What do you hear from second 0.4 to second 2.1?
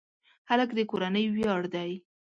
هلک د کورنۍ ویاړ دی.